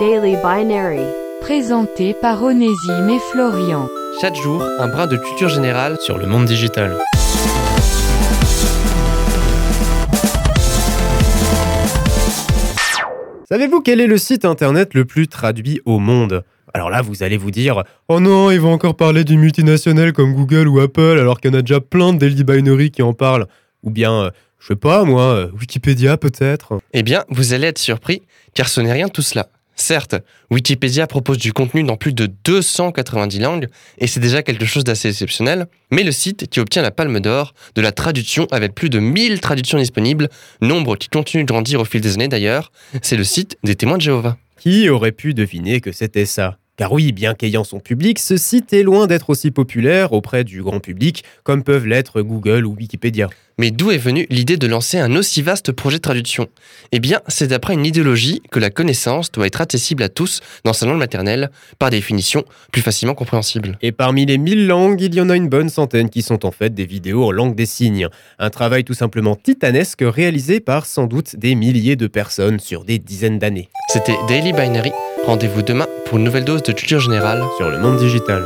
[0.00, 1.00] Daily Binary.
[1.40, 3.88] Présenté par Onésime et Florian.
[4.20, 6.98] Chaque jour, un brin de culture générale sur le monde digital.
[13.48, 16.42] Savez-vous quel est le site internet le plus traduit au monde?
[16.74, 20.34] Alors là, vous allez vous dire Oh non, ils vont encore parler du multinational comme
[20.34, 23.14] Google ou Apple alors qu'il y en a déjà plein de Daily Binary qui en
[23.14, 23.46] parlent.
[23.82, 27.78] Ou bien, euh, je sais pas moi, euh, Wikipédia peut-être Eh bien, vous allez être
[27.78, 28.22] surpris,
[28.52, 29.48] car ce n'est rien de tout cela.
[29.86, 30.16] Certes,
[30.50, 33.68] Wikipédia propose du contenu dans plus de 290 langues,
[33.98, 37.54] et c'est déjà quelque chose d'assez exceptionnel, mais le site qui obtient la palme d'or
[37.76, 40.28] de la traduction avec plus de 1000 traductions disponibles,
[40.60, 43.98] nombre qui continue de grandir au fil des années d'ailleurs, c'est le site des témoins
[43.98, 44.36] de Jéhovah.
[44.58, 46.58] Qui aurait pu deviner que c'était ça?
[46.76, 50.64] Car oui, bien qu'ayant son public, ce site est loin d'être aussi populaire auprès du
[50.64, 53.30] grand public comme peuvent l'être Google ou Wikipédia.
[53.58, 56.46] Mais d'où est venue l'idée de lancer un aussi vaste projet de traduction?
[56.92, 60.74] Eh bien, c'est d'après une idéologie que la connaissance doit être accessible à tous dans
[60.74, 63.78] sa langue maternelle, par définition plus facilement compréhensible.
[63.80, 66.50] Et parmi les 1000 langues, il y en a une bonne centaine qui sont en
[66.50, 68.08] fait des vidéos en langue des signes.
[68.38, 72.98] Un travail tout simplement titanesque réalisé par sans doute des milliers de personnes sur des
[72.98, 73.70] dizaines d'années.
[73.88, 74.92] C'était Daily Binary.
[75.24, 78.44] Rendez-vous demain pour une nouvelle dose de culture générale sur le monde digital.